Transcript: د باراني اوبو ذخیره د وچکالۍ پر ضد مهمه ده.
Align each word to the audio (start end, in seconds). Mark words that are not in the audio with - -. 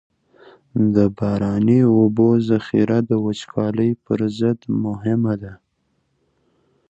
د 0.95 0.97
باراني 1.17 1.79
اوبو 1.95 2.27
ذخیره 2.49 2.97
د 3.09 3.11
وچکالۍ 3.25 3.91
پر 4.05 4.19
ضد 4.39 4.59
مهمه 4.85 5.33
ده. 5.41 5.53